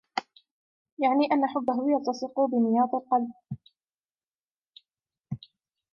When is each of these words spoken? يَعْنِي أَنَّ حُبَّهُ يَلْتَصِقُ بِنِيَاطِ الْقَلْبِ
يَعْنِي 0.99 1.25
أَنَّ 1.31 1.47
حُبَّهُ 1.47 1.91
يَلْتَصِقُ 1.91 2.39
بِنِيَاطِ 2.39 2.93
الْقَلْبِ 2.95 3.33